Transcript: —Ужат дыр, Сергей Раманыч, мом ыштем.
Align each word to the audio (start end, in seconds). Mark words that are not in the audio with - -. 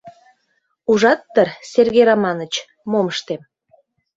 —Ужат 0.91 1.21
дыр, 1.33 1.49
Сергей 1.71 2.05
Раманыч, 2.09 2.53
мом 2.91 3.05
ыштем. 3.13 3.41